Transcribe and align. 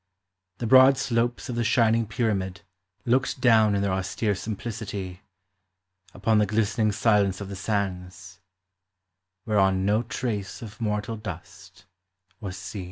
The 0.57 0.65
broad 0.65 0.97
slopes 0.97 1.47
of 1.47 1.55
the 1.55 1.63
shining 1.63 2.07
Pyramid 2.07 2.61
Looked 3.05 3.39
down 3.39 3.75
in 3.75 3.83
their 3.83 3.93
austere 3.93 4.33
simplicity 4.33 5.21
Upon 6.15 6.39
the 6.39 6.47
glistening 6.47 6.91
silence 6.91 7.39
of 7.39 7.49
the 7.49 7.55
sands 7.55 8.39
Whereon 9.45 9.85
no 9.85 10.01
trace 10.01 10.63
of 10.63 10.81
mortal 10.81 11.17
dust 11.17 11.85
was 12.39 12.57
<,w\\. 12.57 12.79